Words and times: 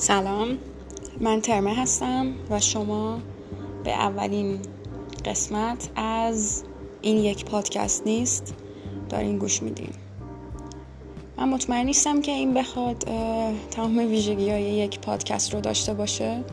سلام. 0.00 0.58
من 1.20 1.40
ترمه 1.40 1.74
هستم 1.74 2.26
و 2.50 2.60
شما 2.60 3.18
به 3.84 3.90
اولین 3.90 4.58
قسمت 5.24 5.88
از 5.96 6.64
این 7.02 7.16
یک 7.16 7.44
پادکست 7.44 8.06
نیست 8.06 8.54
دارین 9.08 9.38
گوش 9.38 9.62
میدین. 9.62 9.90
من 11.36 11.48
مطمئن 11.48 11.86
نیستم 11.86 12.20
که 12.20 12.32
این 12.32 12.54
بخواد 12.54 12.96
تمام 13.70 13.98
ویژگی 13.98 14.50
های 14.50 14.62
یک 14.62 15.00
پادکست 15.00 15.54
رو 15.54 15.60
داشته 15.60 15.94
باشه. 15.94 16.44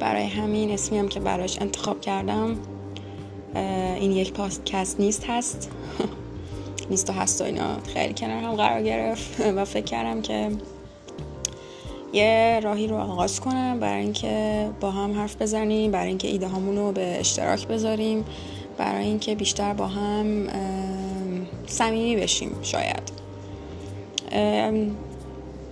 برای 0.00 0.26
همین 0.26 0.70
اسمی 0.70 0.98
هم 0.98 1.08
که 1.08 1.20
براش 1.20 1.60
انتخاب 1.60 2.00
کردم 2.00 2.56
این 4.00 4.12
یک 4.12 4.32
پادکست 4.32 5.00
نیست 5.00 5.24
هست. 5.24 5.70
نیست 6.90 7.10
و 7.10 7.12
هست 7.12 7.40
و 7.40 7.44
اینا. 7.44 7.80
خیلی 7.80 8.14
کنار 8.14 8.42
هم 8.42 8.54
قرار 8.54 8.82
گرفت 8.82 9.40
و 9.40 9.64
فکر 9.64 9.84
کردم 9.84 10.22
که 10.22 10.50
یه 12.12 12.60
راهی 12.62 12.86
رو 12.86 12.96
آغاز 12.96 13.40
کنم 13.40 13.80
برای 13.80 14.02
اینکه 14.02 14.68
با 14.80 14.90
هم 14.90 15.12
حرف 15.12 15.42
بزنیم 15.42 15.90
برای 15.90 16.08
اینکه 16.08 16.28
ایده 16.28 16.48
رو 16.48 16.92
به 16.92 17.20
اشتراک 17.20 17.66
بذاریم 17.66 18.24
برای 18.78 19.04
اینکه 19.04 19.34
بیشتر 19.34 19.72
با 19.72 19.86
هم 19.86 20.48
صمیمی 21.66 22.16
بشیم 22.16 22.56
شاید. 22.62 23.12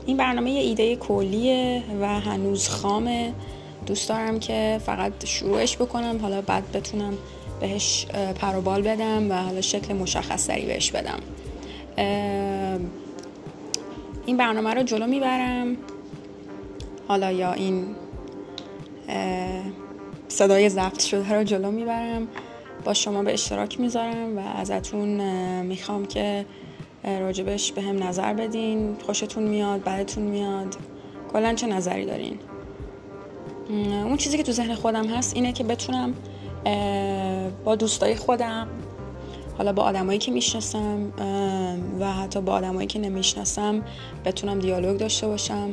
این 0.07 0.17
برنامه 0.17 0.51
یه 0.51 0.61
ایده 0.61 0.97
کلیه 0.97 1.83
و 2.01 2.21
هنوز 2.21 2.69
خامه. 2.69 3.33
دوست 3.87 4.09
دارم 4.09 4.41
که 4.41 4.81
فقط 4.87 5.25
شروعش 5.25 5.77
بکنم 5.77 6.19
حالا 6.23 6.41
بعد 6.41 6.73
بتونم 6.73 7.15
بهش 7.61 8.07
پروبال 8.41 8.83
بدم 8.83 9.31
و 9.31 9.35
حالا 9.35 9.61
شکل 9.61 9.95
مشخص 9.95 10.51
بهش 10.51 10.91
بدم. 10.91 11.19
این 14.27 14.37
برنامه 14.37 14.75
رو 14.75 14.83
جلو 14.83 15.07
می‌برم. 15.07 15.77
حالا 17.09 17.33
یا 17.33 17.53
این 17.53 17.87
صدای 20.29 20.69
ضبط 20.69 21.03
شده 21.03 21.33
رو 21.33 21.45
جلو 21.45 21.71
می‌برم 21.71 22.29
با 22.85 22.95
شما 22.95 23.23
به 23.23 23.33
اشتراک 23.33 23.81
می‌ذارم 23.81 24.39
و 24.39 24.41
ازتون 24.41 25.21
می‌خوام 25.63 26.07
که 26.07 26.47
راجبش 27.05 27.73
به 27.73 27.83
هم 27.83 28.03
نظر 28.03 28.35
بدین. 28.35 28.97
خوشتون 29.07 29.43
میاد 29.43 29.85
بعدتون 29.85 30.25
میاد. 30.25 30.77
کلا 31.33 31.55
چه 31.55 31.67
نظری 31.67 32.07
دارین؟ 32.07 32.39
اون 34.05 34.17
چیزی 34.17 34.37
که 34.37 34.43
تو 34.43 34.53
ذهن 34.53 34.75
خودم 34.75 35.07
هست 35.07 35.37
اینه 35.37 35.53
که 35.53 35.65
بتونم 35.65 36.15
با 37.65 37.75
دوستای 37.77 38.17
خودم 38.17 38.69
حالا 39.59 39.73
با 39.73 39.83
آدمایی 39.83 40.19
که 40.19 40.33
می‌شناسم 40.33 41.13
و 42.01 42.13
حتی 42.13 42.41
با 42.41 42.53
آدمایی 42.53 42.87
که 42.87 42.99
نمی‌شناسم 42.99 43.83
بتونم 44.25 44.59
دیالوگ 44.59 44.97
داشته 44.97 45.27
باشم 45.27 45.71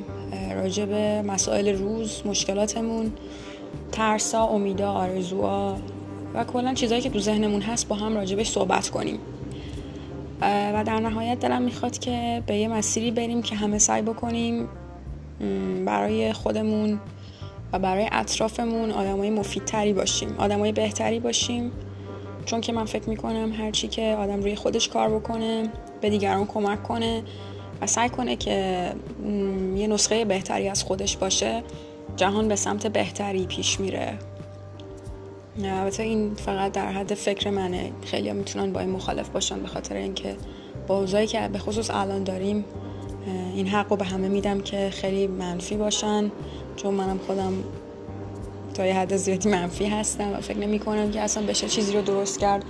راجع 0.56 0.86
به 0.86 1.22
مسائل 1.22 1.78
روز 1.78 2.22
مشکلاتمون 2.26 3.14
ترسا 3.92 4.44
امیدا 4.44 4.92
آرزوها 4.92 5.78
و 6.34 6.44
کلا 6.44 6.74
چیزهایی 6.74 7.02
که 7.02 7.10
تو 7.10 7.20
ذهنمون 7.20 7.62
هست 7.62 7.88
با 7.88 7.96
هم 7.96 8.16
راجبش 8.16 8.50
صحبت 8.50 8.90
کنیم. 8.90 9.20
و 10.42 10.84
در 10.86 11.00
نهایت 11.00 11.40
دلم 11.40 11.62
می‌خواد 11.62 12.00
که 12.00 12.44
به 12.48 12.56
یه 12.56 12.68
مسیری 12.68 13.12
بریم 13.12 13.42
که 13.42 13.56
همه 13.56 13.78
سعی 13.78 14.02
بکنیم 14.02 14.68
برای 15.86 16.34
خودمون 16.34 17.00
و 17.74 17.80
برای 17.80 18.10
اطرافمون 18.12 18.92
آدمای 18.92 19.30
مفیدتری 19.30 19.94
باشیم 19.94 20.36
آدمای 20.38 20.72
بهتری 20.72 21.20
باشیم 21.20 21.72
چون 22.46 22.62
که 22.62 22.74
من 22.74 22.86
فکر 22.86 23.10
می‌کنم 23.10 23.52
هرچی 23.52 23.88
که 23.88 24.16
آدم 24.20 24.42
روی 24.42 24.56
خودش 24.56 24.90
کار 24.90 25.10
بکنه 25.10 25.70
به 26.02 26.10
دیگران 26.10 26.46
کمک 26.46 26.84
کنه 26.84 27.24
و 27.82 27.88
سعی 27.88 28.10
کنه 28.10 28.36
که 28.36 28.90
یه 29.76 29.88
نسخه 29.88 30.26
بهتری 30.26 30.70
از 30.70 30.84
خودش 30.84 31.18
باشه 31.18 31.64
جهان 32.16 32.48
به 32.48 32.56
سمت 32.56 32.88
بهتری 32.88 33.46
پیش 33.46 33.80
میره. 33.80 34.18
البته 35.64 36.04
این 36.04 36.36
فقط 36.36 36.72
در 36.72 36.92
حد 36.92 37.14
فکر 37.14 37.50
منه. 37.50 37.92
خیلی 38.02 38.30
ها 38.30 38.36
می‌تونن 38.36 38.74
با 38.74 38.80
این 38.80 38.90
مخالف 38.90 39.30
باشن 39.30 39.60
به 39.60 39.68
خاطر 39.68 39.96
اینکه 39.96 40.36
با 40.88 41.00
اوضاعی 41.00 41.28
که 41.28 41.50
به 41.54 41.60
خصوص 41.60 41.90
الان 41.90 42.24
داریم 42.24 42.66
این 43.56 43.68
حق 43.68 43.90
رو 43.90 43.96
به 43.96 44.06
همه 44.06 44.28
میدم 44.28 44.62
که 44.62 44.90
خیلی 44.90 45.28
منفی 45.28 45.76
باشن. 45.76 46.32
چون 46.76 46.94
منم 46.94 47.18
خودم 47.28 47.54
تا 48.74 48.86
یه 48.86 48.94
حد 48.94 49.16
زیادی 49.16 49.50
منفی 49.50 49.86
هستم 49.86 50.34
و 50.34 50.42
فکر 50.42 50.58
نمی 50.58 50.80
کنم 50.80 51.12
که 51.12 51.22
اصلا 51.22 51.44
بشه 51.44 51.68
چیزی 51.68 51.94
رو 51.94 52.02
درست 52.02 52.40
کرد 52.40 52.66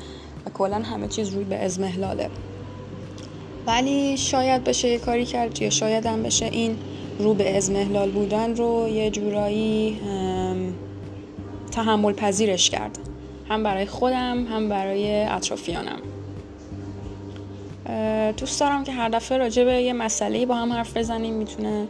و 0.45 0.49
کلا 0.49 0.75
همه 0.75 1.07
چیز 1.07 1.29
روی 1.29 1.43
به 1.43 1.55
ازمهلاله 1.55 2.29
ولی 3.67 4.17
شاید 4.17 4.63
بشه 4.63 4.87
یه 4.87 4.99
کاری 4.99 5.25
کرد 5.25 5.61
یا 5.61 5.69
شاید 5.69 6.05
هم 6.05 6.23
بشه 6.23 6.45
این 6.45 6.77
رو 7.19 7.33
به 7.33 7.57
ازمهلال 7.57 8.11
بودن 8.11 8.55
رو 8.55 8.87
یه 8.87 9.09
جورایی 9.09 9.99
تحمل 11.71 12.13
پذیرش 12.13 12.69
کرد. 12.69 12.99
هم 13.49 13.63
برای 13.63 13.85
خودم 13.85 14.45
هم 14.45 14.69
برای 14.69 15.23
اطرافیانم. 15.23 15.99
دوست 18.37 18.59
دارم 18.59 18.83
که 18.83 18.91
هر 18.91 19.09
دفعه 19.09 19.37
راجع 19.37 19.63
به 19.63 19.73
یه 19.73 19.93
مسئله 19.93 20.45
با 20.45 20.55
هم 20.55 20.73
حرف 20.73 20.97
بزنیم 20.97 21.33
می‌تونه 21.33 21.87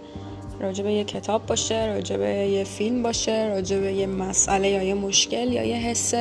راجع 0.59 0.83
به 0.83 0.93
یه 0.93 1.03
کتاب 1.03 1.45
باشه 1.45 1.85
راجع 1.85 2.17
به 2.17 2.29
یه 2.29 2.63
فیلم 2.63 3.03
باشه 3.03 3.47
راجع 3.47 3.79
به 3.79 3.93
یه 3.93 4.07
مسئله 4.07 4.69
یا 4.69 4.83
یه 4.83 4.93
مشکل 4.93 5.53
یا 5.53 5.63
یه 5.63 5.75
حس 5.75 6.13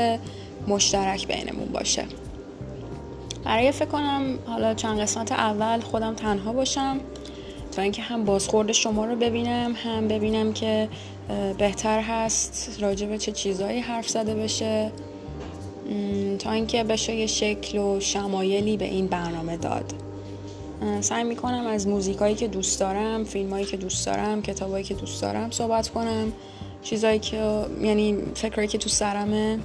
مشترک 0.68 1.26
بینمون 1.26 1.68
باشه. 1.72 2.04
برای 3.44 3.72
فکر 3.72 3.88
کنم 3.88 4.38
حالا 4.46 4.74
چند 4.74 5.00
قسمت 5.00 5.32
اول 5.32 5.80
خودم 5.80 6.14
تنها 6.14 6.52
باشم 6.52 7.00
تا 7.72 7.82
اینکه 7.82 8.02
هم 8.02 8.24
بازخورد 8.24 8.72
شما 8.72 9.04
رو 9.04 9.16
ببینم 9.16 9.74
هم 9.84 10.08
ببینم 10.08 10.52
که 10.52 10.88
بهتر 11.58 12.00
هست 12.00 12.76
راجع 12.80 13.16
چه 13.16 13.32
چیزهایی 13.32 13.80
حرف 13.80 14.08
زده 14.08 14.34
بشه. 14.34 14.92
تا 16.38 16.52
اینکه 16.52 16.84
بشه 16.84 17.14
یه 17.14 17.26
شکل 17.26 17.78
و 17.78 18.00
شمایلی 18.00 18.76
به 18.76 18.84
این 18.84 19.06
برنامه 19.06 19.56
داد. 19.56 19.92
سعی 21.00 21.24
می‌کنم 21.24 21.66
از 21.66 21.88
موزیکایی 21.88 22.34
که 22.34 22.48
دوست 22.48 22.80
دارم 22.80 23.24
فیلمایی 23.24 23.64
که 23.64 23.76
دوست 23.76 24.06
دارم 24.06 24.42
کتابایی 24.42 24.84
که 24.84 24.94
دوست 24.94 25.22
دارم 25.22 25.50
صحبت 25.50 25.88
کنم. 25.88 26.32
چیزایی 26.82 27.18
که 27.18 27.64
یعنی 27.82 28.18
فکرایی 28.34 28.68
که 28.68 28.78
تو 28.78 28.88
سرمه 28.88 29.58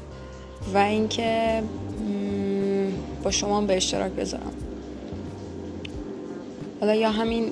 و 0.73 0.77
اینکه 0.77 1.63
با 3.23 3.31
شما 3.31 3.61
به 3.61 3.77
اشتراک 3.77 4.11
بذارم. 4.11 4.53
حالا 6.79 6.95
یا 6.95 7.11
همین 7.11 7.51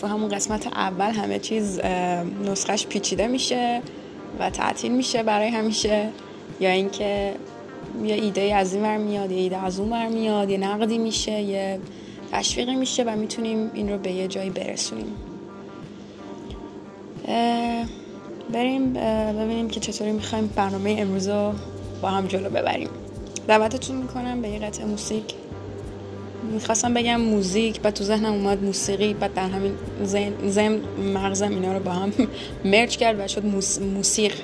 تو 0.00 0.06
همون 0.06 0.28
قسمت 0.28 0.66
اول 0.66 1.10
همه 1.10 1.38
چیز 1.38 1.80
نسخش 2.44 2.86
پیچیده 2.86 3.26
میشه 3.26 3.82
و 4.38 4.50
تعطیل 4.50 4.92
میشه 4.92 5.22
برای 5.22 5.48
همیشه. 5.48 6.08
یا 6.60 6.70
اینکه 6.70 7.34
یه 8.04 8.14
ایده 8.14 8.54
از 8.54 8.74
این 8.74 8.82
ور 8.82 8.96
میاد 8.96 9.30
یه 9.30 9.38
ایده 9.38 9.56
از 9.56 9.80
اون 9.80 9.92
ور 9.92 10.08
میاد 10.08 10.50
یه 10.50 10.58
نقدی 10.58 10.98
میشه 10.98 11.40
یه 11.40 11.78
تشویقی 12.32 12.76
میشه 12.76 13.04
و 13.04 13.16
می‌تونیم 13.16 13.70
این 13.74 13.90
رو 13.90 13.98
به 13.98 14.12
یه 14.12 14.28
جایی 14.28 14.50
برسونیم. 14.50 15.14
بریم 18.52 18.92
ببینیم 19.32 19.68
که 19.68 19.80
چطوری 19.80 20.12
می‌خوایم 20.12 20.46
برنامه 20.56 20.96
امروز 20.98 21.28
رو 21.28 21.52
با 22.02 22.08
هم 22.08 22.26
جلو 22.26 22.50
ببریم. 22.50 22.88
دعوتتون 23.48 23.96
می‌کنم 23.96 24.42
به 24.42 24.48
یه 24.48 24.58
قطعه 24.58 24.86
موسیقی 24.86 25.34
می‌خواستم 26.52 26.94
بگم 26.94 27.20
موزیک 27.20 27.80
و 27.84 27.90
تو 27.90 28.04
ذهنم 28.04 28.32
اومد 28.32 28.64
موسیقی 28.64 29.14
بعد 29.14 29.34
در 29.34 29.48
همین 29.48 29.72
زم 30.48 30.80
مغزم 31.14 31.50
اینا 31.50 31.72
رو 31.72 31.80
با 31.80 31.90
هم 31.90 32.12
مرج 32.72 32.96
کرد 32.96 33.20
و 33.20 33.28
شد 33.28 33.44
موسیق. 33.94 34.34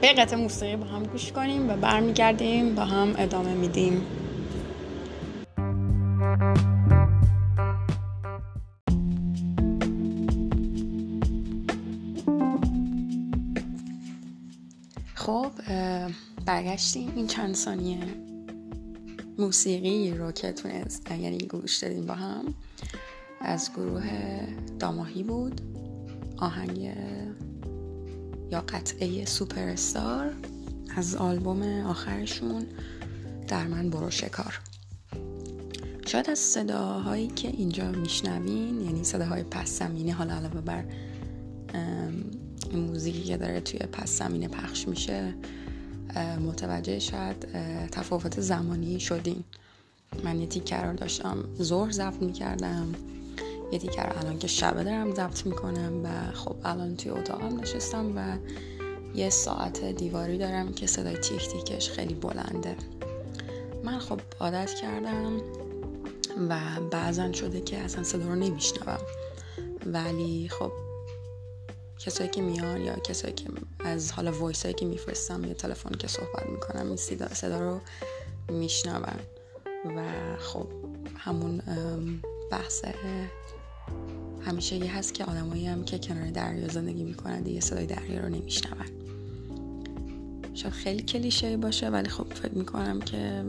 به 0.00 0.12
قطعه 0.12 0.38
موسیقی 0.38 0.76
با 0.76 0.86
هم 0.86 1.02
گوش 1.02 1.32
کنیم 1.32 1.70
و 1.70 1.76
برمیگردیم 1.76 2.74
با 2.74 2.82
هم 2.82 3.14
ادامه 3.18 3.54
میدیم. 3.54 4.02
خب 15.14 15.50
برگشتیم. 16.46 17.12
این 17.16 17.26
چند 17.26 17.54
ثانیه 17.54 17.98
موسیقی 19.38 20.10
رو 20.10 20.32
که 20.32 20.52
تونست 20.52 21.10
یعنی 21.10 21.38
گوش 21.38 21.76
دادیم 21.76 22.06
با 22.06 22.14
هم 22.14 22.54
از 23.40 23.70
گروه 23.76 24.04
داماهی 24.78 25.22
بود. 25.22 25.60
آهنگ 26.36 26.78
یا 28.50 28.60
قطعه 28.60 29.24
سوپرستار. 29.24 30.34
از 30.96 31.14
آلبوم 31.14 31.62
آخرشون 31.62 32.66
در 33.48 33.66
من 33.66 33.90
برو 33.90 34.10
شکار. 34.10 34.60
شاید 36.12 36.30
از 36.30 36.38
صداهایی 36.38 37.26
که 37.26 37.48
اینجا 37.48 37.90
میشنوین 37.90 38.80
یعنی 38.80 39.04
صداهای 39.04 39.42
پس 39.42 39.78
زمینه 39.78 40.12
حالا 40.12 40.34
علاوه 40.34 40.60
بر 40.60 40.84
موزیکی 42.72 43.22
که 43.22 43.36
داره 43.36 43.60
توی 43.60 43.80
پس 43.80 44.18
زمینه 44.18 44.48
پخش 44.48 44.88
میشه 44.88 45.34
متوجه 46.46 46.98
شاید 46.98 47.46
تفاوت 47.88 48.40
زمانی 48.40 49.00
شدین. 49.00 49.44
من 50.24 50.40
یه 50.40 50.46
تیکر 50.46 50.90
رو 50.90 50.96
داشتم 50.96 51.44
ظهر 51.62 51.90
ضبط 51.90 52.22
می‌کردم 52.22 52.92
یه 53.72 53.78
دیگر 53.78 54.12
الان 54.20 54.38
که 54.38 54.46
شبه 54.46 54.84
دارم 54.84 55.14
ضبط 55.14 55.46
می‌کنم 55.46 56.04
و 56.04 56.32
خب 56.32 56.56
الان 56.64 56.96
توی 56.96 57.10
اتاقم 57.10 57.60
نشستم 57.60 58.12
و 58.16 58.36
یه 59.14 59.30
ساعت 59.30 59.84
دیواری 59.84 60.38
دارم 60.38 60.72
که 60.72 60.86
صدای 60.86 61.16
تیک 61.16 61.48
تیکش 61.48 61.90
خیلی 61.90 62.14
بلنده. 62.14 62.76
من 63.84 63.98
خب 63.98 64.20
عادت 64.40 64.74
کردم 64.74 65.61
و 66.48 66.60
بعضا 66.90 67.32
شده 67.32 67.60
که 67.60 67.78
اصلا 67.78 68.04
صدا 68.04 68.24
رو 68.24 68.34
نمیشنوم. 68.34 68.98
ولی 69.86 70.48
خب 70.48 70.72
کسایی 71.98 72.30
که 72.30 72.42
میان 72.42 72.80
یا 72.80 72.94
کسایی 72.94 73.34
که 73.34 73.44
از 73.84 74.12
حالا 74.12 74.32
وایس 74.32 74.66
که 74.66 74.86
میفرستم 74.86 75.44
یا 75.44 75.54
تلفن 75.54 75.90
که 75.90 76.08
صحبت 76.08 76.46
می‌کنم 76.46 76.86
این 76.86 76.96
صدا 77.32 77.60
رو 77.60 77.80
میشنون. 78.54 79.02
و 79.96 80.02
خب 80.38 80.66
همون 81.16 81.62
بحث 82.50 82.84
همیشه 84.46 84.76
یه 84.76 84.96
هست 84.96 85.14
که 85.14 85.24
آدمایی 85.24 85.66
هم 85.66 85.84
که 85.84 85.98
کنار 85.98 86.30
دریا 86.30 86.68
زندگی 86.68 87.04
می‌کنن 87.04 87.42
دیگه 87.42 87.60
صدای 87.60 87.86
دریا 87.86 88.20
رو 88.20 88.28
نمیشنون. 88.28 88.86
شاید 90.54 90.74
خیلی 90.74 91.02
کلیشه 91.02 91.56
باشه 91.56 91.88
ولی 91.88 92.08
خب 92.08 92.34
فکر 92.34 92.54
می‌کنم 92.54 93.00
که 93.00 93.44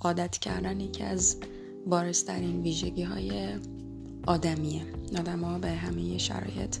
عادت 0.00 0.38
کردن 0.38 0.80
یکی 0.80 1.02
از 1.02 1.36
بارسترین 1.86 2.62
ویژگی 2.62 3.02
های 3.02 3.48
آدمیه. 4.26 4.82
آدم 5.18 5.40
ها 5.40 5.58
به 5.58 5.68
همه 5.68 6.18
شرایط 6.18 6.76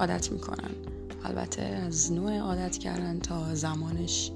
عادت 0.00 0.32
می‌کنن. 0.32 0.70
البته 1.24 1.62
از 1.62 2.12
نوع 2.12 2.38
عادت 2.38 2.78
کردن 2.78 3.18
تا 3.18 3.54
زمانش 3.54 4.32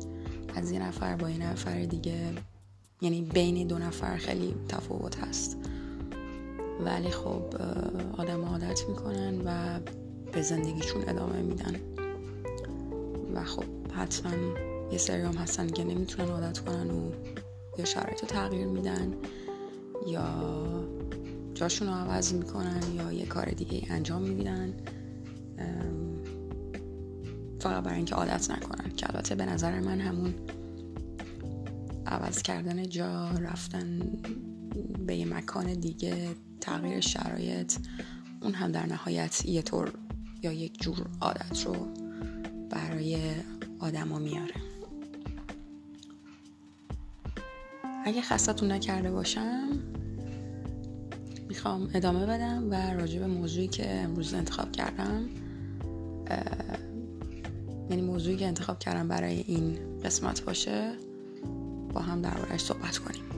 از 0.55 0.71
یه 0.71 0.83
نفر 0.83 1.17
با 1.17 1.31
یه 1.31 1.39
نفر 1.39 1.85
دیگه 1.85 2.33
یعنی 3.01 3.23
بین 3.23 3.67
دو 3.67 3.79
نفر 3.79 4.17
خیلی 4.17 4.55
تفاوت 4.69 5.19
هست. 5.19 5.57
ولی 6.85 7.11
خب 7.11 7.43
آدم 8.19 8.45
عادت 8.45 8.81
می‌کنن 8.89 9.41
و 9.45 9.81
به 10.33 10.43
زندگیشون 10.43 11.09
ادامه 11.09 11.43
میدن. 11.43 11.77
و 13.35 13.45
خب 13.45 13.65
حتما 13.93 14.33
یه 14.93 14.99
سری 14.99 15.23
هم 15.23 15.35
هستن 15.35 15.67
که 15.67 15.85
نمی‌تونن 15.85 16.29
عادت 16.29 16.59
کنن 16.59 16.91
و 16.91 17.11
یا 17.79 17.85
شرایط 17.85 18.21
رو 18.21 18.29
تغییر 18.29 18.67
میدن. 18.67 19.15
یا 20.07 20.25
جاشون 21.55 21.89
رو 21.89 21.95
عوض 21.95 22.35
می‌کنن 22.35 22.83
یا 22.95 23.13
یه 23.13 23.27
کار 23.27 23.51
دیگه 23.51 23.83
انجام 23.91 24.23
میدن. 24.23 24.75
فقط 27.61 27.83
برای 27.83 27.97
اینکه 27.97 28.15
عادت 28.15 28.51
نکنن. 28.51 28.91
که 28.97 29.11
البته 29.11 29.35
به 29.35 29.47
نظر 29.47 29.81
من 29.81 30.01
همون 30.01 30.35
عوض 32.07 32.43
کردن 32.43 32.89
جا 32.89 33.31
رفتن 33.31 34.01
به 35.07 35.17
یه 35.17 35.27
مکان 35.27 35.75
دیگه 35.75 36.29
تغییر 36.61 37.01
شرایط 37.01 37.75
اون 38.43 38.55
هم 38.55 38.73
در 38.73 38.87
نهایت 38.87 39.47
یه 39.47 39.63
طور 39.63 39.93
یا 40.43 40.53
یک 40.53 40.83
جور 40.83 41.07
عادت 41.21 41.67
رو 41.67 41.75
برای 42.71 43.19
آدما 43.79 44.19
میاره. 44.19 44.55
اگه 48.05 48.23
خستتون 48.23 48.73
نکرده 48.73 49.11
باشم 49.11 49.69
می‌خوام 51.49 51.91
ادامه 51.95 52.27
بدم 52.27 52.71
و 52.71 52.75
راجع 52.75 53.19
به 53.19 53.27
موضوعی 53.27 53.69
که 53.69 53.91
امروز 53.91 54.35
انتخاب 54.35 54.73
کردم 54.73 55.29
یعنی 57.91 58.03
موضوعی 58.03 58.37
که 58.37 58.47
انتخاب 58.47 58.79
کردم 58.79 59.09
برای 59.09 59.45
این 59.47 59.79
قسمت 60.05 60.45
باشه 60.45 60.93
با 61.95 62.01
هم 62.01 62.23
دربارهش 62.23 62.61
صحبت 62.61 62.99
کنیم. 62.99 63.30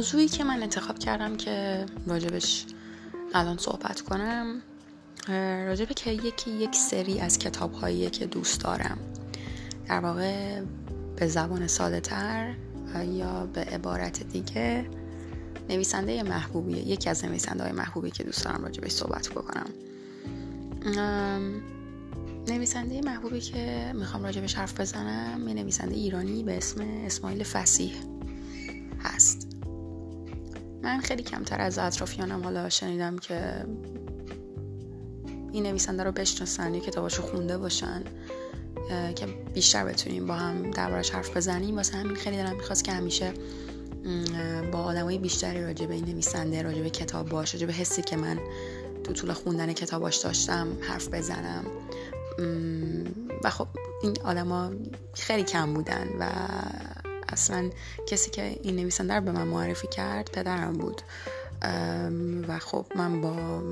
موضوعی 0.00 0.28
که 0.28 0.44
من 0.44 0.62
انتخاب 0.62 0.98
کردم 0.98 1.36
که 1.36 1.86
راجبش 2.06 2.66
الان 3.34 3.58
صحبت 3.58 4.00
کنم 4.00 4.62
راجبه 5.66 5.94
که 5.94 6.10
یکی 6.10 6.50
یک 6.50 6.74
سری 6.74 7.20
از 7.20 7.38
کتاب 7.38 7.90
که 8.10 8.26
دوست 8.26 8.60
دارم. 8.60 8.98
در 9.88 10.00
واقع 10.00 10.62
به 11.16 11.26
زبان 11.26 11.66
ساده 11.66 12.00
تر 12.00 12.54
یا 13.04 13.46
به 13.46 13.60
عبارت 13.60 14.22
دیگه 14.22 14.86
نویسنده 15.68 16.22
محبوبیه. 16.22 16.88
یکی 16.88 17.10
از 17.10 17.24
نویسنده 17.24 17.62
های 17.62 17.72
محبوبی 17.72 18.10
که 18.10 18.24
دوست 18.24 18.44
دارم 18.44 18.62
راجبش 18.62 18.92
صحبت 18.92 19.28
بکنم. 19.28 19.66
نویسنده 22.48 23.00
محبوبی 23.00 23.40
که 23.40 23.92
می‌خوام 23.94 24.22
راجبش 24.22 24.54
حرف 24.54 24.80
بزنم 24.80 25.48
یه 25.48 25.54
نویسنده 25.54 25.94
ایرانی 25.94 26.42
به 26.42 26.56
اسم 26.56 26.80
اسماعیل 26.80 27.42
فسیح 27.42 27.92
هست. 29.04 29.49
من 30.82 31.00
خیلی 31.00 31.22
کمتر 31.22 31.60
از 31.60 31.78
اطرافیانم 31.78 32.42
حالا 32.44 32.68
شنیدم 32.68 33.18
که 33.18 33.64
این 35.52 35.62
نویسنده 35.62 36.02
رو 36.02 36.12
بشناسن 36.12 36.74
یا 36.74 36.80
کتاباشو 36.80 37.22
خونده 37.22 37.58
باشن 37.58 38.04
که 39.16 39.26
بیشتر 39.54 39.84
بتونیم 39.84 40.26
با 40.26 40.34
هم 40.34 40.70
دربارش 40.70 41.10
حرف 41.10 41.36
بزنیم. 41.36 41.76
واسه 41.76 41.96
همین 41.96 42.16
خیلی 42.16 42.36
دلم 42.36 42.56
می‌خواست 42.56 42.84
که 42.84 42.92
همیشه 42.92 43.32
با 44.72 44.78
آدمای 44.78 45.18
بیشتری 45.18 45.62
راجع 45.62 45.86
به 45.86 45.94
این 45.94 46.04
نویسنده 46.04 46.62
راجع 46.62 46.82
به 46.82 46.90
کتاب 46.90 47.28
باش 47.28 47.54
راجع 47.54 47.66
به 47.66 47.72
حسی 47.72 48.02
که 48.02 48.16
من 48.16 48.38
تو 49.04 49.12
طول 49.12 49.32
خوندن 49.32 49.72
کتاباش 49.72 50.16
داشتم 50.16 50.68
حرف 50.80 51.08
بزنم. 51.08 51.64
و 53.44 53.50
خب 53.50 53.68
این 54.02 54.16
آدما 54.24 54.70
خیلی 55.14 55.42
کم 55.42 55.74
بودن 55.74 56.08
و 56.20 56.26
اصلا 57.32 57.70
کسی 58.06 58.30
که 58.30 58.58
این 58.62 58.76
نویسنده 58.76 59.14
رو 59.14 59.20
به 59.20 59.32
من 59.32 59.46
معرفی 59.46 59.88
کرد 59.88 60.30
پدرم 60.32 60.72
بود. 60.72 61.02
و 62.48 62.58
خب 62.58 62.86
من 62.96 63.20
با 63.20 63.62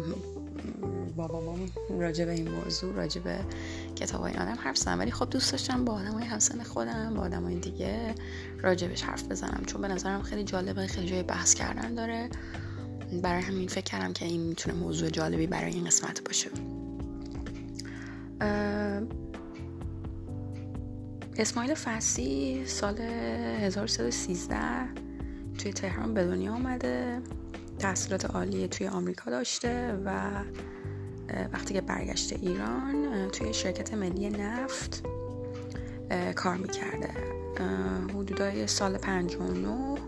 با 1.16 1.54
راجع 2.00 2.24
به 2.24 2.32
این 2.32 2.48
موضوع 2.50 2.94
راجع 2.94 3.20
به 3.20 3.38
کتاب 3.96 4.22
این 4.22 4.38
آدم 4.38 4.58
حرف 4.60 4.76
زدم. 4.76 4.98
ولی 4.98 5.10
خب 5.10 5.30
دوست 5.30 5.52
داشتم 5.52 5.84
با 5.84 5.92
آدم 5.92 6.12
های 6.12 6.24
همسن 6.24 6.62
خودم 6.62 7.14
با 7.14 7.22
آدم 7.22 7.44
های 7.44 7.54
دیگه 7.54 8.14
راجبش 8.62 9.02
حرف 9.02 9.24
بزنم. 9.28 9.62
چون 9.66 9.80
به 9.80 9.88
نظرم 9.88 10.22
خیلی 10.22 10.44
جالبه 10.44 10.86
خیلی 10.86 11.06
جای 11.08 11.22
بحث 11.22 11.54
کردن 11.54 11.94
داره. 11.94 12.30
برای 13.22 13.42
همین 13.42 13.68
فکر 13.68 13.84
کردم 13.84 14.12
که 14.12 14.24
این 14.24 14.40
می‌تونه 14.40 14.76
موضوع 14.76 15.10
جالبی 15.10 15.46
برای 15.46 15.72
این 15.72 15.84
قسمت 15.84 16.24
باشه. 16.24 16.50
اسماعیل 21.40 21.74
فسی 21.74 22.62
سال 22.66 22.98
1313 22.98 24.58
توی 25.58 25.72
تهران 25.72 26.14
به 26.14 26.24
دنیا 26.24 26.52
آمده 26.52 27.20
تحصیلات 27.78 28.24
عالی 28.24 28.68
توی 28.68 28.88
آمریکا 28.88 29.30
داشته 29.30 29.92
و 30.04 30.30
وقتی 31.52 31.74
که 31.74 31.80
برگشته 31.80 32.36
ایران 32.36 33.28
توی 33.28 33.54
شرکت 33.54 33.94
ملی 33.94 34.30
نفت 34.30 35.02
کار 36.36 36.56
می‌کرده. 36.56 37.10
حدودای 38.14 38.66
سال 38.66 38.98
59 38.98 39.98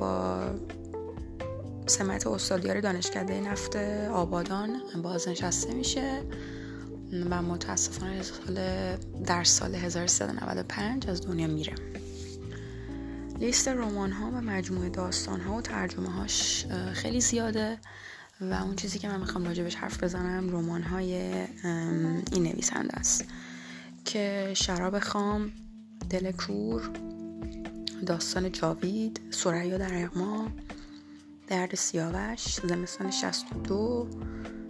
با 0.00 0.40
سمت 1.86 2.26
استادیار 2.26 2.80
دانشکده 2.80 3.40
نفت 3.40 3.76
آبادان 4.12 4.80
بازنشسته 5.02 5.74
میشه. 5.74 6.22
و 7.14 7.42
متاسفانه 7.42 8.22
در 9.26 9.44
سال 9.44 9.74
1395 9.74 11.08
از 11.08 11.26
دنیا 11.26 11.46
میره. 11.46 11.74
لیست 13.38 13.68
رمان 13.68 14.12
ها 14.12 14.26
و 14.26 14.40
مجموعه 14.40 14.88
داستان 14.88 15.40
ها 15.40 15.54
و 15.54 15.60
ترجمه 15.60 16.10
هاش 16.10 16.66
خیلی 16.92 17.20
زیاده 17.20 17.78
و 18.40 18.54
اون 18.54 18.76
چیزی 18.76 18.98
که 18.98 19.08
من 19.08 19.20
می‌خوام 19.20 19.44
راجبش 19.44 19.74
حرف 19.74 20.02
بزنم 20.02 20.50
رمان 20.50 20.82
های 20.82 21.14
این 22.32 22.42
نویسنده 22.42 22.94
است 22.94 23.24
که 24.04 24.52
شراب 24.56 24.98
خام 24.98 25.52
دل 26.10 26.32
کور 26.32 26.90
داستان 28.06 28.52
جاوید 28.52 29.20
سریا 29.30 29.78
در 29.78 30.04
اقما 30.04 30.48
درد 31.46 31.74
سیاوش 31.74 32.60
زمستان 32.68 33.10
62 33.10 34.08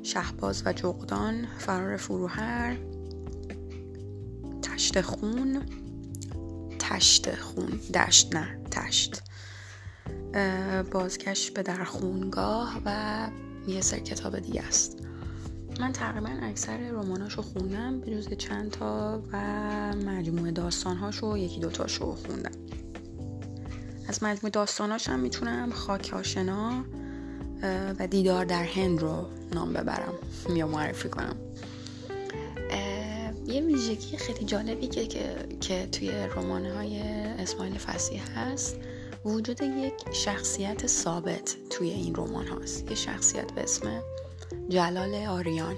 شهباز 0.05 0.63
و 0.67 0.73
جغدان 0.73 1.47
فرار 1.59 1.97
فروهر 1.97 2.77
تشت 4.63 5.01
خون 5.01 5.63
تشت 6.79 7.35
خون 7.35 7.81
دشت 7.95 8.37
نه 8.37 8.59
تشت. 8.71 9.23
بازگشت 10.91 11.55
به 11.55 11.63
در 11.63 11.85
خونگاه 11.85 12.81
و 12.85 13.29
یه 13.67 13.81
سر 13.81 13.99
کتاب 13.99 14.39
دیگه 14.39 14.63
است. 14.63 14.99
من 15.81 15.93
تقریبا 15.93 16.31
اکثر 16.43 16.77
رماناشو 16.77 17.43
خوندم 17.43 18.01
به 18.01 18.11
جز 18.11 18.33
چند 18.33 18.71
تا 18.71 19.23
و 19.33 19.37
مجموعه 19.97 20.51
داستانهاشو 20.51 21.37
یکی 21.37 21.61
دوتاشو 21.61 22.15
خوندم. 22.15 22.51
از 24.09 24.23
مجموعه 24.23 24.51
داستانهاش 24.51 25.09
هم 25.09 25.21
می‌تونم 25.21 25.71
خاک 25.71 26.11
آشنا 26.15 26.85
و 27.99 28.07
دیدار 28.07 28.45
در 28.45 28.63
هند 28.63 29.01
رو 29.01 29.27
نام 29.55 29.73
ببرم 29.73 30.15
یا 30.55 30.67
معرفی 30.67 31.09
کنم. 31.09 31.37
یه 33.47 33.61
ویژگی 33.61 34.17
خیلی 34.17 34.45
جالبی 34.45 34.87
که, 34.87 35.07
که, 35.61 35.87
توی 35.93 36.11
رمان 36.11 36.67
های 36.67 37.01
اسماعیل 37.39 37.79
فصیح 37.79 38.39
هست. 38.39 38.77
وجود 39.25 39.63
یک 39.63 39.95
شخصیت 40.13 40.87
ثابت 40.87 41.57
توی 41.71 41.91
این 41.91 42.15
رمان 42.15 42.47
هاست. 42.47 42.91
یه 42.91 42.97
شخصیت 42.97 43.53
به 43.53 43.63
اسم 43.63 44.03
جلال 44.69 45.15
آریان 45.15 45.77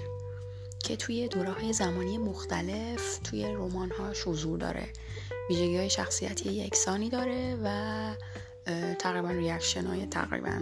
که 0.83 0.95
توی 0.95 1.27
دوره 1.27 1.51
های 1.51 1.73
زمانی 1.73 2.17
مختلف 2.17 3.19
توی 3.23 3.45
رمان 3.45 3.91
هاش 3.91 4.27
حضور 4.27 4.59
داره. 4.59 4.87
ویژگی 5.49 5.77
های 5.77 5.89
شخصیتی 5.89 6.49
یکسانی 6.49 7.09
داره 7.09 7.57
و 7.63 7.69
تقریبا 8.99 9.29
ریاکشن 9.29 9.85
های 9.85 10.05
تقریبا 10.05 10.59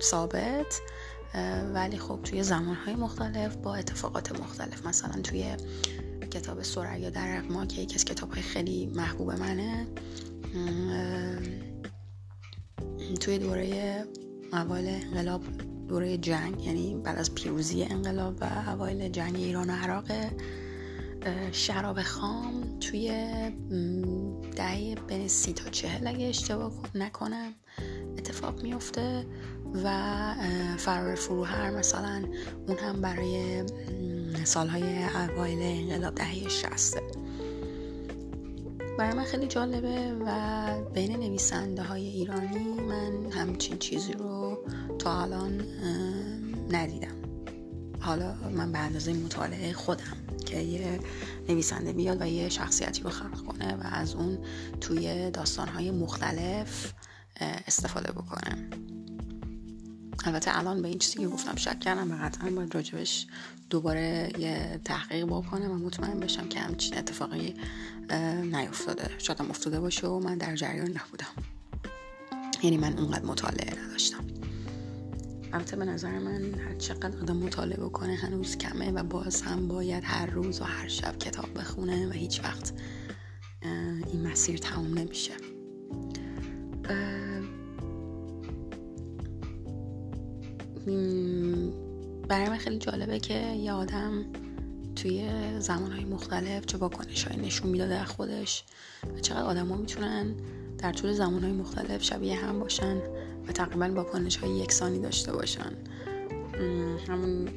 ثابت 0.00 0.80
ولی 1.74 1.98
خب 1.98 2.20
توی 2.24 2.42
زمان 2.42 2.76
های 2.76 2.94
مختلف 2.94 3.56
با 3.56 3.74
اتفاقات 3.74 4.40
مختلف 4.40 4.86
مثلا 4.86 5.22
توی 5.22 5.56
کتاب 6.30 6.62
سریا 6.62 7.10
در 7.10 7.38
اقما 7.38 7.66
که 7.66 7.82
یکی 7.82 7.94
از 7.94 8.04
کتاب 8.04 8.32
های 8.32 8.42
خیلی 8.42 8.86
محبوب 8.86 9.32
منه 9.32 9.86
توی 13.20 13.38
دوره 13.38 14.04
اول 14.52 14.84
انقلاب 14.88 15.42
دوره 15.88 16.18
جنگ 16.18 16.64
یعنی 16.64 16.94
بعد 17.04 17.18
از 17.18 17.34
پیروزی 17.34 17.82
انقلاب 17.82 18.36
و 18.40 18.44
اوایل 18.66 19.08
جنگ 19.08 19.36
ایران 19.36 19.70
و 19.70 19.72
عراق 19.72 20.04
شراب 21.52 22.02
خام 22.02 22.78
توی 22.80 23.08
دهه 24.56 24.94
بین 25.08 25.28
سی 25.28 25.52
تا 25.52 25.70
چهل 25.70 26.06
اگه 26.06 26.26
اشتباه 26.26 26.72
نکنم 26.94 27.52
اتفاق 28.18 28.62
میفته 28.62 29.26
و 29.84 30.34
فرار 30.78 31.14
فروهر 31.14 31.70
مثلا 31.70 32.24
اون 32.68 32.78
هم 32.78 33.00
برای 33.00 33.62
سالهای 34.44 35.04
اوایل 35.04 35.58
انقلاب 35.62 36.14
دهه 36.14 36.48
شسته 36.48 37.02
برای 38.98 39.16
من 39.16 39.24
خیلی 39.24 39.46
جالبه 39.46 40.12
و 40.26 40.90
بین 40.94 41.16
نویسنده 41.16 41.82
های 41.82 42.06
ایرانی 42.06 42.80
من 42.80 43.32
همچین 43.32 43.78
چیزی 43.78 44.12
رو 44.12 44.58
تا 44.98 45.22
الان 45.22 45.62
ندیدم. 46.70 47.16
حالا 48.00 48.34
من 48.34 48.72
به 48.72 48.78
اندازه 48.78 49.12
مطالعه 49.12 49.72
خودم 49.72 50.16
که 50.46 50.58
یه 50.58 51.00
نویسنده 51.48 51.92
بیاد 51.92 52.22
و 52.22 52.26
یه 52.26 52.48
شخصیتی 52.48 53.02
رو 53.02 53.10
خلق 53.10 53.40
کنه 53.40 53.74
و 53.74 53.80
از 53.82 54.14
اون 54.14 54.38
توی 54.80 55.30
داستانهای 55.30 55.90
مختلف 55.90 56.92
استفاده 57.40 58.12
بکنه. 58.12 58.70
البته 60.26 60.58
الان 60.58 60.82
به 60.82 60.88
این 60.88 60.98
چیزی 60.98 61.18
که 61.18 61.28
گفتم 61.28 61.56
شک 61.56 61.80
کردم 61.80 62.10
و 62.10 62.14
قطعا 62.24 62.50
باید 62.50 62.74
راجبش 62.74 63.26
دوباره 63.70 64.30
یه 64.38 64.80
تحقیق 64.84 65.26
بکنم 65.26 65.70
و 65.70 65.74
مطمئن 65.74 66.20
بشم 66.20 66.48
که 66.48 66.60
همچین 66.60 66.98
اتفاقی 66.98 67.54
نیفتاده. 68.42 69.10
شاید 69.18 69.40
هم 69.40 69.50
افتاده 69.50 69.80
باشه 69.80 70.06
و 70.06 70.18
من 70.18 70.38
در 70.38 70.56
جریان 70.56 70.90
نبودم. 70.90 71.26
یعنی 72.62 72.76
من 72.76 72.98
اونقدر 72.98 73.24
مطالعه 73.24 73.84
نداشتم. 73.84 74.24
البته 75.52 75.76
به 75.76 75.84
نظر 75.84 76.18
من 76.18 76.54
هر 76.54 76.74
چقدر 76.74 77.18
آدم 77.18 77.36
مطالعه 77.36 77.80
بکنه 77.80 78.14
هنوز 78.14 78.56
کمه 78.56 78.90
و 78.90 79.02
باز 79.02 79.42
هم 79.42 79.68
باید 79.68 80.04
هر 80.06 80.26
روز 80.26 80.60
و 80.60 80.64
هر 80.64 80.88
شب 80.88 81.18
کتاب 81.18 81.58
بخونه 81.58 82.08
و 82.08 82.10
هیچ 82.10 82.40
وقت 82.44 82.72
این 84.12 84.26
مسیر 84.26 84.58
تموم 84.58 84.98
نمیشه. 84.98 85.32
برای 92.28 92.48
من 92.48 92.56
خیلی 92.58 92.78
جالبه 92.78 93.18
که 93.18 93.34
یه 93.34 93.72
آدم 93.72 94.24
توی 94.96 95.28
زمانهای 95.58 96.04
مختلف 96.04 96.66
چه 96.66 96.78
واکنش 96.78 97.24
های 97.24 97.46
نشون 97.46 97.70
می‌داده 97.70 98.04
خودش 98.04 98.64
و 99.16 99.20
چقدر 99.20 99.42
آدم 99.42 99.68
ها 99.68 99.76
می‌تونن 99.76 100.34
در 100.78 100.92
طول 100.92 101.12
زمانهای 101.12 101.52
مختلف 101.52 102.02
شبیه 102.02 102.36
هم 102.36 102.60
باشن 102.60 102.96
و 103.48 103.52
تقریبا 103.54 103.88
واکنش 103.88 104.36
های 104.36 104.50
یکسانی 104.50 104.98
داشته 104.98 105.32
باشن. 105.32 105.72
همون 107.08 107.48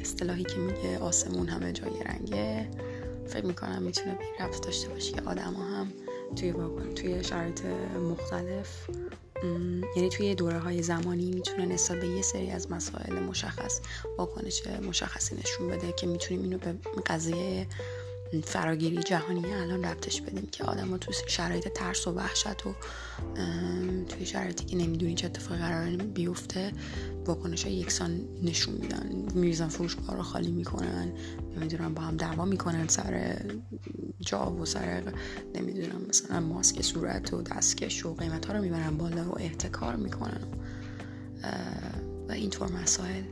اصطلاحی 0.00 0.44
که 0.44 0.56
میگه 0.56 0.98
آسمون 0.98 1.48
همه 1.48 1.72
جای 1.72 2.02
رنگه. 2.04 2.68
فکر 3.26 3.46
می‌کنم 3.46 3.82
می‌تونه 3.82 4.18
رفت 4.40 4.64
داشته 4.64 4.88
باشه 4.88 5.12
که 5.12 5.22
آدم 5.22 5.52
ها 5.52 5.64
هم 5.64 5.92
توی 6.36 6.54
توی 6.94 7.24
شرایط 7.24 7.64
مختلف 8.10 8.90
یعنی 9.96 10.08
توی 10.08 10.34
دوره 10.34 10.58
های 10.58 10.82
زمانی 10.82 11.30
می‌تونه 11.30 11.66
نسبت 11.66 12.00
به 12.00 12.08
یه 12.08 12.22
سری 12.22 12.50
از 12.50 12.70
مسائل 12.70 13.18
مشخص 13.18 13.80
واکنش 14.18 14.66
مشخصی 14.66 15.36
نشون 15.36 15.68
بده 15.68 15.92
که 15.92 16.06
می‌تونیم 16.06 16.42
اینو 16.42 16.58
به 16.58 16.74
قضیه 17.06 17.66
فراگیری 18.44 19.02
جهانی 19.02 19.54
الان 19.54 19.84
ربطش 19.84 20.20
بدیم 20.20 20.48
که 20.52 20.64
آدم 20.64 20.88
ها 20.88 20.98
توی 20.98 21.14
شرایط 21.26 21.68
ترس 21.68 22.06
و 22.06 22.12
وحشت 22.12 22.66
و 22.66 22.74
توی 24.08 24.26
شرایطی 24.26 24.64
که 24.64 24.76
نمی‌دونی 24.76 25.14
چه 25.14 25.26
اتفاقی 25.26 25.60
قرار 25.60 25.96
بیفته 25.96 26.72
واکنش 27.26 27.64
های 27.64 27.74
یکسان 27.74 28.20
نشون 28.42 28.74
میدن. 28.74 29.24
میریزن 29.34 29.68
فروشگاه 29.68 30.16
رو 30.16 30.22
خالی 30.22 30.50
می‌کنن. 30.50 31.12
نمی‌دونم 31.56 31.94
با 31.94 32.02
هم 32.02 32.16
دعوا 32.16 32.44
می‌کنن 32.44 32.88
سر 32.88 33.36
جا 34.20 34.52
و 34.52 34.64
سر 34.64 35.02
نمی‌دونم 35.54 36.00
مثلا 36.08 36.40
ماسک 36.40 36.82
صورت 36.82 37.34
و 37.34 37.42
دستکش 37.42 38.06
و 38.06 38.14
قیمت 38.14 38.46
ها 38.46 38.52
رو 38.52 38.62
می‌برن 38.62 38.96
بالا 38.96 39.30
و 39.30 39.38
احتکار 39.38 39.96
می‌کنن. 39.96 40.40
و 42.28 42.32
اینطور 42.32 42.72
مسائل. 42.72 43.22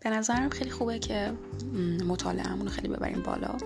به 0.00 0.10
نظرم 0.10 0.48
خیلی 0.48 0.70
خوبه 0.70 0.98
که 0.98 1.32
مطالعهمون 2.08 2.66
رو 2.66 2.72
خیلی 2.72 2.88
ببریم 2.88 3.22
بالا 3.22 3.56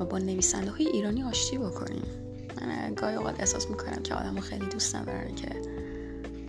و 0.00 0.04
با 0.04 0.18
نویسنده 0.18 0.70
های 0.70 0.86
ایرانی 0.86 1.22
آشتی 1.22 1.58
بکنیم. 1.58 2.25
من 2.58 2.94
گاهی 2.94 3.16
اوقات 3.16 3.40
احساس 3.40 3.70
می‌کنم 3.70 4.02
که 4.02 4.14
آدم 4.14 4.40
خیلی 4.40 4.66
دوست 4.66 4.96
ندارن 4.96 5.34
که 5.34 5.48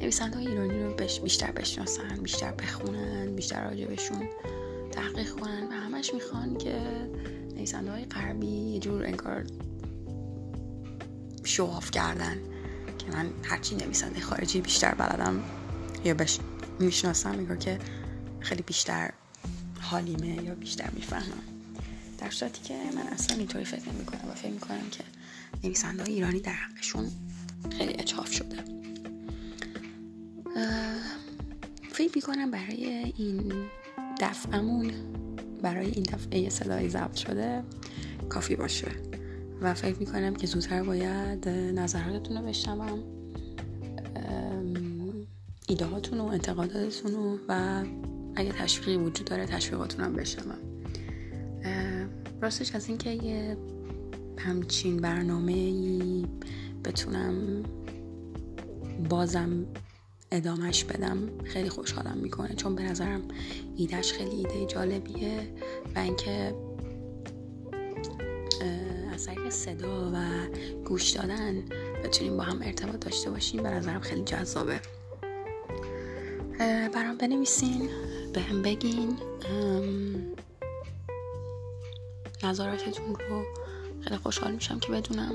نویسنده 0.01 0.37
ایرانی 0.37 0.83
رو 0.83 0.93
بیشتر 1.23 1.51
بشناسن 1.51 2.17
بیشتر 2.23 2.51
بخونن 2.51 3.35
بیشتر 3.35 3.69
راجبشون 3.69 4.29
تحقیق 4.91 5.29
کنن 5.29 5.67
و 5.67 5.71
همش 5.71 6.13
می‌خوان 6.13 6.57
که 6.57 6.81
نویسنده 7.55 7.91
های 7.91 8.05
غربی 8.05 8.47
یه 8.47 8.79
جور 8.79 9.05
انگار 9.05 9.43
شواف 11.43 11.91
کردن 11.91 12.37
که 12.97 13.07
من 13.11 13.29
هرچی 13.43 13.75
نویسنده 13.75 14.19
خارجی 14.19 14.61
بیشتر 14.61 14.95
بلدم 14.95 15.43
یا 16.03 16.13
بش 16.13 16.39
می‌شناسم 16.79 17.29
انگار 17.29 17.57
که 17.57 17.79
خیلی 18.39 18.61
بیشتر 18.61 19.13
حالیمه 19.81 20.43
یا 20.43 20.55
بیشتر 20.55 20.89
می‌فهمم. 20.93 21.43
در 22.17 22.29
صورتی 22.29 22.61
که 22.61 22.73
من 22.95 23.07
اصلا 23.07 23.37
اینطوری 23.37 23.65
فکر 23.65 23.89
نمی 23.89 24.05
کنم 24.05 24.31
و 24.31 24.33
فکر 24.33 24.51
می 24.51 24.59
کنم 24.59 24.89
که 24.91 25.03
نویسنده 25.63 26.03
ایرانی 26.03 26.39
در 26.39 26.51
حقشون 26.51 27.11
خیلی 27.77 27.93
اچاف 27.93 28.31
شده. 28.31 28.57
فکر 31.89 32.11
می 32.15 32.21
کنم 32.21 32.51
برای 32.51 33.13
این 33.17 33.53
دفعمون 34.19 34.91
برای 35.61 35.91
این 35.91 36.03
دفعه 36.03 36.49
صدای 36.49 36.89
ضبط 36.89 37.15
شده 37.15 37.63
کافی 38.29 38.55
باشه. 38.55 38.91
و 39.61 39.73
فکر 39.73 39.99
می 39.99 40.05
کنم 40.05 40.35
که 40.35 40.47
زودتر 40.47 40.83
باید 40.83 41.49
نظراتتون 41.49 42.37
رو 42.37 42.43
بشنوم 42.43 43.03
ایده 45.67 45.85
هاتون 45.85 46.19
و 46.19 46.25
انتقاداتتون 46.25 47.39
و 47.47 47.83
اگه 48.35 48.51
تشویقی 48.51 48.97
وجود 48.97 49.27
داره 49.27 49.45
تشویقاتون 49.45 50.05
هم 50.05 50.13
بشنوم. 50.13 50.57
راستش 52.41 52.75
از 52.75 52.87
اینکه 52.87 53.09
یه 53.09 53.57
همچین 54.47 54.97
برنامه 54.97 55.53
ای 55.53 56.25
بتونم 56.85 57.63
بازم 59.09 59.65
ادامش 60.31 60.83
بدم. 60.83 61.43
خیلی 61.43 61.69
خوشحالم 61.69 62.17
می‌کنه 62.17 62.55
چون 62.55 62.75
به 62.75 62.83
نظرم 62.83 63.21
ایدهش 63.75 64.11
خیلی 64.11 64.35
ایده 64.35 64.65
جالبیه 64.65 65.53
و 65.95 65.99
اینکه 65.99 66.55
از 69.13 69.25
طریق 69.25 69.49
صدا 69.49 70.11
و 70.13 70.17
گوش 70.85 71.11
دادن 71.11 71.65
بتونیم 72.03 72.37
با 72.37 72.43
هم 72.43 72.61
ارتباط 72.61 72.99
داشته 72.99 73.29
باشیم. 73.29 73.63
به 73.63 73.69
نظرم 73.69 73.99
خیلی 73.99 74.23
جذابه. 74.23 74.79
برام 76.93 77.17
بنویسین 77.17 77.89
به 78.33 78.41
هم 78.41 78.61
بگین. 78.61 79.17
نظراتتون 82.43 83.15
رو 83.29 83.43
خیلی 84.07 84.19
خوشحال 84.19 84.51
میشم 84.51 84.79
که 84.79 84.91
بدونم 84.91 85.33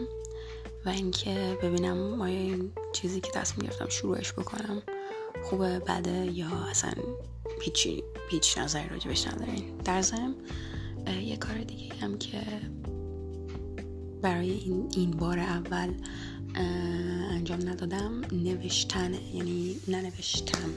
و 0.85 0.89
اینکه 0.89 1.59
ببینم 1.63 2.21
آیا 2.21 2.39
این 2.39 2.73
چیزی 2.93 3.21
که 3.21 3.31
تصمیم 3.31 3.67
گرفتم 3.67 3.89
شروعش 3.89 4.33
بکنم 4.33 4.83
خوبه 5.45 5.79
بده 5.79 6.33
یا 6.33 6.49
اصلا 6.71 6.93
هیچی 7.61 8.03
هیچ 8.31 8.59
نظری 8.59 8.89
راجبش 8.89 9.27
ندارین. 9.27 9.77
در 9.85 10.03
ضمن 10.03 10.35
یه 11.23 11.37
کار 11.37 11.59
دیگه 11.59 11.95
هم 11.95 12.19
که 12.19 12.43
برای 14.23 14.51
این, 14.51 14.91
این 14.97 15.11
بار 15.11 15.39
اول 15.39 15.95
انجام 17.31 17.69
ندادم 17.69 18.21
نوشتنه 18.33 19.35
یعنی 19.35 19.77
ننوشتم 19.89 20.71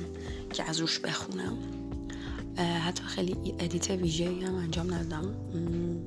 که 0.53 0.63
از 0.63 0.79
روش 0.79 0.99
بخونم. 0.99 1.57
حتی 2.57 3.03
خیلی 3.03 3.55
ادیت 3.59 3.89
ویژه 3.89 4.47
هم 4.47 4.55
انجام 4.55 4.93
ندادم. 4.93 5.35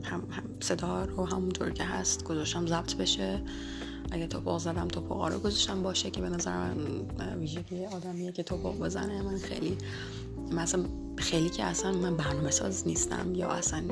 هم, 0.04 0.22
هم 0.30 0.42
صدا 0.60 1.04
رو 1.04 1.24
همونطور 1.24 1.70
که 1.70 1.84
هست 1.84 2.24
گذاشتم 2.24 2.66
ضبط 2.66 2.94
بشه. 2.94 3.42
اگه 4.10 4.26
توپق 4.26 4.58
زدم 4.58 4.88
توپقا 4.88 5.28
رو 5.28 5.38
گذاشتم 5.38 5.82
باشه 5.82 6.10
که 6.10 6.20
به 6.20 6.28
نظر 6.28 6.74
من 7.18 7.38
ویژگی 7.38 7.86
آدمیه 7.86 8.32
که 8.32 8.42
توپق 8.42 8.78
بزنه. 8.78 9.22
من 9.22 9.38
خیلی 9.38 9.78
مثلا 10.52 10.84
خیلی 11.16 11.48
که 11.48 11.64
اصلا 11.64 11.92
من 11.92 12.16
برنامه 12.16 12.50
ساز 12.50 12.86
نیستم 12.86 13.34
یا 13.34 13.48
اصلا 13.48 13.82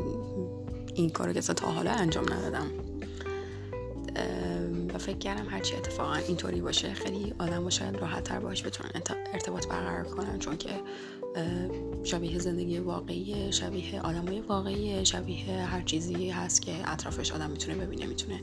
این 0.94 1.10
کارو 1.10 1.32
که 1.32 1.40
تا 1.40 1.66
حالا 1.66 1.90
انجام 1.90 2.32
ندادم. 2.32 2.66
و 4.94 4.98
فکر 4.98 5.18
کردم 5.18 5.48
هرچی 5.48 5.76
اتفاقا 5.76 6.14
اینطوری 6.14 6.60
باشه 6.60 6.94
خیلی 6.94 7.34
آدم 7.38 7.64
با 7.64 7.70
شاید 7.70 7.96
راحت 7.96 8.24
تر 8.24 8.38
باش 8.38 8.66
بتونن 8.66 8.90
ارتباط 9.32 9.66
برقرار 9.66 10.04
کنن 10.04 10.38
چون 10.38 10.56
که 10.56 10.70
شبیه 12.04 12.38
زندگی 12.38 12.78
واقعی 12.78 13.52
شبیه 13.52 14.00
آدمای 14.00 14.40
واقعی 14.40 15.06
شبیه 15.06 15.52
هر 15.52 15.82
چیزی 15.82 16.30
هست 16.30 16.62
که 16.62 16.92
اطرافش 16.92 17.32
آدم 17.32 17.50
می‌تونه 17.50 17.86
ببینه 17.86 18.06
می‌تونه 18.06 18.40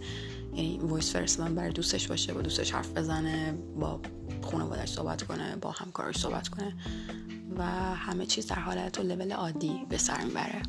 یعنی 0.55 0.79
وایس 0.81 1.13
فرستادن 1.13 1.55
برای 1.55 1.71
دوستش 1.71 2.07
باشه 2.07 2.33
با 2.33 2.41
دوستش 2.41 2.71
حرف 2.71 2.93
بزنه 2.93 3.53
با 3.79 4.00
خانوادش 4.41 4.89
صحبت 4.89 5.23
کنه 5.23 5.55
با 5.55 5.71
همکارش 5.71 6.17
صحبت 6.17 6.47
کنه 6.47 6.73
و 7.57 7.63
همه 7.95 8.25
چیز 8.25 8.47
در 8.47 8.59
حالت 8.59 9.00
و 9.00 9.03
لول 9.03 9.31
عادی 9.31 9.85
به 9.89 9.97
سر 9.97 10.23
می‌بره. 10.23 10.62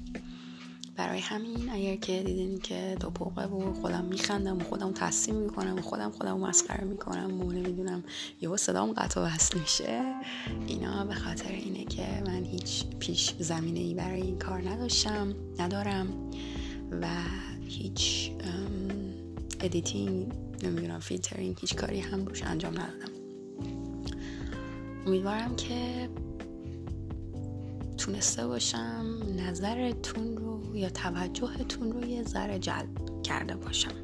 برای 0.96 1.20
همین 1.20 1.70
اگر 1.70 1.96
که 1.96 2.22
دیدین 2.22 2.58
که 2.58 2.96
دو 3.00 3.10
پوقه 3.10 3.44
و 3.44 3.74
خودم 3.74 4.04
میخندم 4.04 4.58
و 4.58 4.64
خودم 4.64 4.92
تصمیم 4.92 5.36
می‌کنم 5.36 5.78
و 5.78 5.82
خودم 5.82 6.10
خودم 6.10 6.38
مسخره 6.38 6.84
می‌کنم 6.84 7.40
و 7.40 7.52
نمی‌دونم 7.52 8.04
یهو 8.40 8.56
صدام 8.56 8.92
قطع 8.92 9.20
و 9.20 9.24
وصل 9.24 9.58
میشه 9.58 10.02
اینا 10.66 11.04
به 11.04 11.14
خاطر 11.14 11.50
اینه 11.50 11.84
که 11.84 12.22
من 12.26 12.44
هیچ 12.44 12.86
پیش 12.98 13.34
زمینه 13.38 13.80
ای 13.80 13.94
برای 13.94 14.22
این 14.22 14.38
کار 14.38 14.68
نداشتم 14.68 15.34
ندارم 15.58 16.30
و 17.00 17.06
هیچ 17.66 18.30
editing 19.60 20.32
نمی‌دونم 20.62 20.98
فیلترینگ 20.98 21.56
هیچ 21.60 21.76
کاری 21.76 22.00
هم 22.00 22.26
روش 22.26 22.42
انجام 22.42 22.72
ندادم. 22.72 23.12
امیدوارم 25.06 25.56
که 25.56 26.08
تونسته 27.98 28.46
باشم 28.46 29.22
نظرتون 29.36 30.34
یا 30.74 30.90
توجهتون 30.90 31.92
رو 31.92 32.04
یه 32.04 32.22
ذره 32.22 32.58
جلب 32.58 33.22
کرده 33.22 33.54
باشم. 33.54 33.94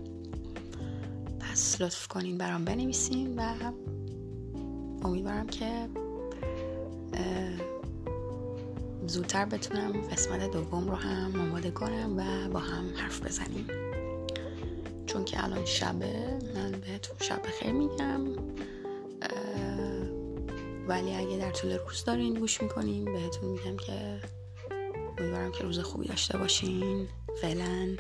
پس 1.41 1.81
لطف 1.81 2.07
کنین 2.07 2.39
برام 2.39 2.65
بنویسین 2.65 3.39
و 3.39 3.55
امیدوارم 5.05 5.47
که 5.47 5.89
زودتر 9.07 9.45
بتونم 9.45 9.93
قسمت 9.93 10.51
دوم 10.51 10.89
رو 10.89 10.95
هم 10.95 11.41
آماده 11.41 11.71
کنم 11.71 12.15
و 12.17 12.49
با 12.49 12.61
هم 12.61 12.85
حرف 12.97 13.27
بزنیم. 13.27 13.67
چون 15.07 15.25
که 15.25 15.45
الان 15.45 15.65
شبه 15.65 16.39
من 16.55 16.71
بهتون 16.71 17.17
شب 17.21 17.43
خیر 17.61 17.73
میگم. 17.73 18.21
ولی 20.89 21.15
اگه 21.15 21.37
در 21.37 21.51
طول 21.51 21.79
روز 21.87 22.05
دارین 22.05 22.35
گوش 22.35 22.63
می‌کنین 22.63 23.05
بهتون 23.05 23.51
میگم 23.51 23.77
که 23.77 24.21
امیدوارم 25.21 25.53
که 25.53 25.65
روز 25.65 25.79
خوبی 25.79 26.09
داشته 26.09 26.39
باشین. 26.39 27.09
فعلا. 27.41 27.97